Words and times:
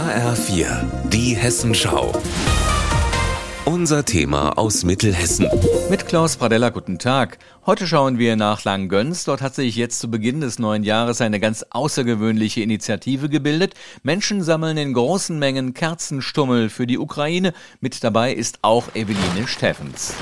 HR4, 0.00 1.10
die 1.10 1.36
Hessenschau. 1.36 2.10
Unser 3.66 4.06
Thema 4.06 4.56
aus 4.56 4.82
Mittelhessen. 4.82 5.46
Mit 5.90 6.06
Klaus 6.08 6.38
Pradella, 6.38 6.70
guten 6.70 6.98
Tag. 6.98 7.36
Heute 7.66 7.86
schauen 7.86 8.16
wir 8.16 8.34
nach 8.36 8.64
Langgöns. 8.64 9.24
Dort 9.24 9.42
hat 9.42 9.54
sich 9.54 9.76
jetzt 9.76 10.00
zu 10.00 10.10
Beginn 10.10 10.40
des 10.40 10.58
neuen 10.58 10.84
Jahres 10.84 11.20
eine 11.20 11.38
ganz 11.38 11.66
außergewöhnliche 11.68 12.62
Initiative 12.62 13.28
gebildet. 13.28 13.74
Menschen 14.02 14.42
sammeln 14.42 14.78
in 14.78 14.94
großen 14.94 15.38
Mengen 15.38 15.74
Kerzenstummel 15.74 16.70
für 16.70 16.86
die 16.86 16.98
Ukraine. 16.98 17.52
Mit 17.80 18.02
dabei 18.02 18.32
ist 18.32 18.60
auch 18.62 18.94
Eveline 18.94 19.46
Steffens. 19.46 20.14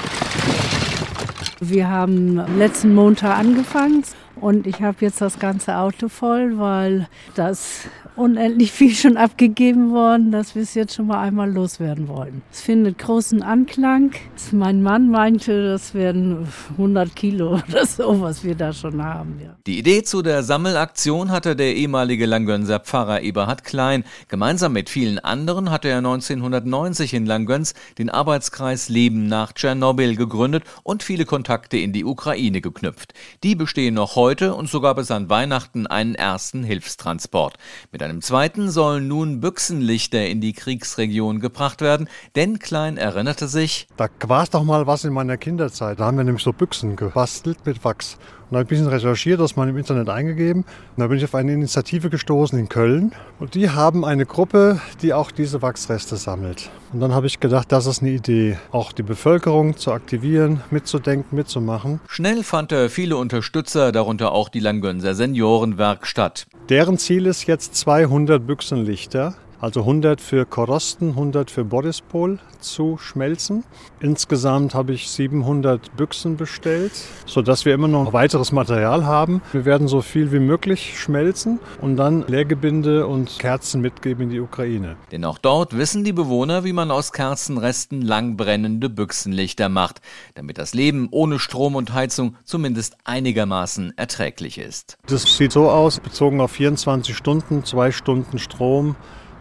Wir 1.61 1.89
haben 1.89 2.59
letzten 2.59 2.97
Montag 2.97 3.39
angefangen 3.39 4.03
und 4.41 4.67
ich 4.67 4.81
habe 4.81 4.97
jetzt 5.01 5.21
das 5.21 5.39
ganze 5.39 5.77
Auto 5.77 6.09
voll, 6.09 6.59
weil 6.59 7.09
das 7.35 7.89
unendlich 8.17 8.73
viel 8.79 8.95
schon 8.95 9.17
abgegeben 9.17 9.93
worden, 9.93 10.33
dass 10.33 10.55
wir 10.55 10.63
es 10.63 10.75
jetzt 10.75 10.95
schon 10.95 11.07
mal 11.07 11.21
einmal 11.21 11.51
loswerden 11.51 12.09
wollen. 12.09 12.43
Es 12.53 12.61
findet 12.61 12.99
großen 12.99 13.43
Anklang. 13.43 14.13
Mein 14.53 14.83
Mann 14.83 15.11
meinte, 15.11 15.71
das 15.71 15.95
werden 15.95 16.49
100 16.73 17.15
Kilo 17.15 17.61
oder 17.69 17.87
so, 17.87 18.21
was 18.21 18.45
wir 18.45 18.55
da 18.55 18.73
schon 18.73 19.03
haben. 19.03 19.41
Ja. 19.43 19.57
Die 19.67 19.79
Idee 19.79 20.03
zu 20.03 20.23
der 20.23 20.43
Sammelaktion 20.43 21.31
hatte 21.31 21.57
der 21.57 21.75
ehemalige 21.77 22.27
Langgönser 22.27 22.81
Pfarrer 22.81 23.23
Eberhard 23.23 23.65
Klein. 23.65 24.05
Gemeinsam 24.29 24.73
mit 24.73 24.91
vielen 24.91 25.19
anderen 25.19 25.71
hatte 25.71 25.89
er 25.89 25.99
1990 25.99 27.15
in 27.15 27.27
Langgöns 27.27 27.75
den 27.99 28.11
Arbeitskreis 28.11 28.89
Leben 28.89 29.27
nach 29.27 29.53
Tschernobyl 29.53 30.17
gegründet 30.17 30.65
und 30.83 31.03
viele 31.03 31.25
Kontakte 31.25 31.77
in 31.77 31.93
die 31.93 32.05
Ukraine 32.05 32.61
geknüpft. 32.61 33.15
Die 33.43 33.55
bestehen 33.55 33.95
noch 33.95 34.17
heute 34.17 34.28
und 34.29 34.69
so 34.69 34.83
gab 34.83 34.99
es 34.99 35.11
an 35.11 35.31
Weihnachten 35.31 35.87
einen 35.87 36.15
ersten 36.15 36.63
Hilfstransport. 36.63 37.55
Mit 37.93 38.03
einem 38.03 38.21
zweiten 38.21 38.71
sollen 38.71 39.09
nun 39.09 39.41
Büchsenlichter 39.41 40.27
in 40.27 40.43
die 40.43 40.53
Kriegsregion 40.53 41.41
gebracht 41.41 41.81
werden, 41.81 42.11
denn 42.37 42.59
Klein 42.59 42.99
erinnerte 42.99 43.49
sich, 43.49 43.89
da 43.97 44.09
war 44.27 44.43
es 44.43 44.51
doch 44.51 44.65
mal 44.65 44.87
was 44.87 45.05
in 45.05 45.15
meiner 45.15 45.39
Kinderzeit. 45.39 45.99
Da 45.99 46.05
haben 46.05 46.19
wir 46.19 46.25
nämlich 46.25 46.45
so 46.45 46.53
Büchsen 46.53 46.95
gebastelt 46.95 47.65
mit 47.65 47.83
Wachs. 47.85 48.19
Und 48.51 48.55
da 48.55 48.61
habe 48.61 48.65
ich 48.65 48.81
ein 48.81 48.85
bisschen 48.85 48.89
recherchiert, 48.89 49.41
das 49.41 49.57
mal 49.57 49.69
im 49.69 49.77
Internet 49.77 50.09
eingegeben. 50.09 50.63
Und 50.63 50.99
da 50.99 51.07
bin 51.07 51.19
ich 51.19 51.25
auf 51.25 51.35
eine 51.35 51.53
Initiative 51.53 52.09
gestoßen 52.09 52.59
in 52.59 52.71
Köln. 52.71 53.13
Und 53.39 53.55
die 53.55 53.69
haben 53.69 54.07
eine 54.07 54.25
Gruppe, 54.25 54.81
die 55.03 55.13
auch 55.13 55.31
diese 55.31 55.61
Wachsreste 55.61 56.17
sammelt. 56.17 56.71
Und 56.91 57.01
dann 57.01 57.13
habe 57.13 57.27
ich 57.27 57.41
gedacht, 57.41 57.71
das 57.71 57.85
ist 57.85 58.01
eine 58.01 58.11
Idee, 58.11 58.57
auch 58.73 58.93
die 58.93 59.03
Bevölkerung 59.03 59.77
zu 59.77 59.93
aktivieren, 59.93 60.63
mitzudenken, 60.71 61.37
mitzumachen. 61.37 62.01
Schnell 62.09 62.43
fand 62.43 62.73
er 62.73 62.89
viele 62.89 63.19
Unterstützer, 63.19 63.93
darunter 64.19 64.33
auch 64.33 64.49
die 64.49 64.61
Langgönser 64.61 65.15
Seniorenwerkstatt. 65.15 66.47
Deren 66.69 66.99
Ziel 66.99 67.27
ist 67.27 67.47
jetzt 67.47 67.77
200 67.77 68.45
Büchsenlichter 68.45 69.35
also 69.61 69.81
100 69.81 70.21
für 70.21 70.47
Korosten, 70.47 71.11
100 71.11 71.51
für 71.51 71.65
Borispol 71.65 72.39
zu 72.61 72.99
schmelzen. 72.99 73.65
Insgesamt 74.01 74.75
habe 74.75 74.93
ich 74.93 75.11
700 75.11 75.97
Büchsen 75.97 76.37
bestellt, 76.37 76.93
sodass 77.27 77.65
wir 77.65 77.75
immer 77.75 77.89
noch 77.89 78.13
weiteres 78.13 78.53
Material 78.53 79.05
haben. 79.05 79.43
Wir 79.53 79.65
werden 79.65 79.89
so 79.89 80.01
viel 80.01 80.33
wie 80.33 80.39
möglich 80.39 80.99
schmelzen 80.99 81.59
und 81.81 81.97
dann 81.97 82.25
Leergebinde 82.27 83.07
und 83.07 83.39
Kerzen 83.39 83.81
mitgeben 83.81 84.25
in 84.25 84.31
die 84.31 84.41
Ukraine. 84.41 84.97
Denn 85.11 85.25
auch 85.25 85.39
dort 85.39 85.77
wissen 85.77 86.05
die 86.05 86.13
Bewohner, 86.13 86.65
wie 86.65 86.73
man 86.73 86.91
aus 86.91 87.13
Kerzenresten 87.13 88.03
langbrennende 88.03 88.89
Büchsenlichter 88.89 89.69
macht, 89.69 90.01
damit 90.35 90.59
das 90.59 90.75
Leben 90.75 91.09
ohne 91.11 91.39
Strom 91.39 91.75
und 91.75 91.93
Heizung 91.93 92.37
zumindest 92.45 92.97
einigermaßen 93.05 93.95
erträglich 93.97 94.59
ist. 94.59 94.99
Das 95.07 95.23
sieht 95.37 95.53
so 95.53 95.71
aus, 95.71 96.01
bezogen 96.01 96.41
auf 96.41 96.53
24 96.53 97.17
Stunden, 97.17 97.65
zwei 97.65 97.91
Stunden 97.91 98.39
Strom, 98.39 98.97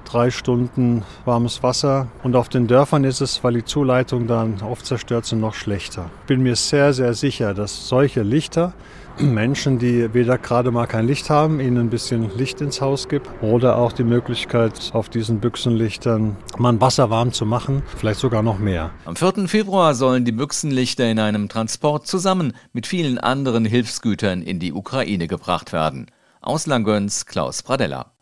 drei 0.07 0.31
Stunden 0.31 1.03
warmes 1.25 1.63
Wasser. 1.63 2.07
Und 2.23 2.35
auf 2.35 2.49
den 2.49 2.67
Dörfern 2.67 3.03
ist 3.03 3.21
es, 3.21 3.43
weil 3.43 3.53
die 3.53 3.65
Zuleitungen 3.65 4.27
dann 4.27 4.61
oft 4.61 4.85
zerstört 4.85 5.25
sind, 5.25 5.39
noch 5.39 5.53
schlechter. 5.53 6.09
Ich 6.21 6.27
bin 6.27 6.41
mir 6.41 6.55
sehr, 6.55 6.93
sehr 6.93 7.13
sicher, 7.13 7.53
dass 7.53 7.87
solche 7.87 8.23
Lichter 8.23 8.73
Menschen, 9.19 9.79
die 9.79 10.13
weder 10.13 10.37
gerade 10.37 10.71
mal 10.71 10.85
kein 10.85 11.07
Licht 11.07 11.29
haben, 11.29 11.59
ihnen 11.59 11.77
ein 11.77 11.89
bisschen 11.89 12.35
Licht 12.37 12.61
ins 12.61 12.81
Haus 12.81 13.07
gibt 13.09 13.27
oder 13.41 13.77
auch 13.77 13.91
die 13.91 14.03
Möglichkeit, 14.03 14.91
auf 14.93 15.09
diesen 15.09 15.39
Büchsenlichtern 15.39 16.37
mal 16.57 16.79
Wasser 16.79 17.09
warm 17.09 17.31
zu 17.33 17.45
machen, 17.45 17.83
vielleicht 17.97 18.19
sogar 18.19 18.43
noch 18.43 18.59
mehr. 18.59 18.91
Am 19.05 19.15
4. 19.15 19.47
Februar 19.47 19.95
sollen 19.95 20.25
die 20.25 20.31
Büchsenlichter 20.31 21.09
in 21.09 21.19
einem 21.19 21.49
Transport 21.49 22.07
zusammen 22.07 22.53
mit 22.73 22.87
vielen 22.87 23.17
anderen 23.17 23.65
Hilfsgütern 23.65 24.41
in 24.41 24.59
die 24.59 24.73
Ukraine 24.73 25.27
gebracht 25.27 25.73
werden. 25.73 26.07
Aus 26.41 26.67
Langöns 26.67 27.25
Klaus 27.25 27.63
Pradella. 27.63 28.16